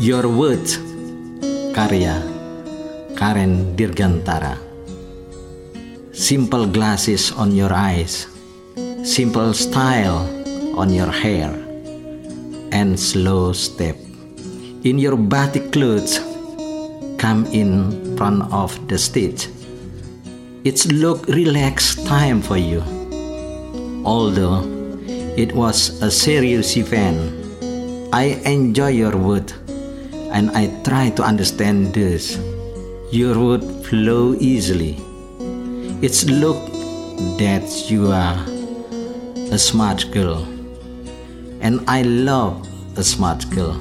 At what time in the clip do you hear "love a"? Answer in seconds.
42.02-43.04